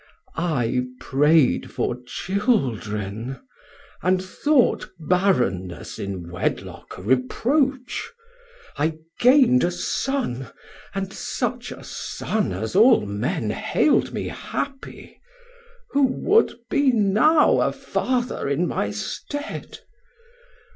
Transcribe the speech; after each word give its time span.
I 0.35 0.87
pray'd 0.99 1.69
for 1.69 1.95
Children, 2.07 3.39
and 4.01 4.19
thought 4.19 4.89
barrenness 4.99 5.99
In 5.99 6.31
wedlock 6.31 6.97
a 6.97 7.03
reproach; 7.03 8.11
I 8.77 8.97
gain'd 9.19 9.63
a 9.63 9.69
Son, 9.69 10.47
And 10.95 11.13
such 11.13 11.71
a 11.71 11.83
Son 11.83 12.51
as 12.51 12.75
all 12.75 13.05
Men 13.05 13.51
hail'd 13.51 14.11
me 14.11 14.29
happy; 14.29 15.21
Who 15.91 16.07
would 16.07 16.55
be 16.67 16.91
now 16.91 17.59
a 17.61 17.71
Father 17.71 18.49
in 18.49 18.67
my 18.67 18.89
stead? 18.89 19.81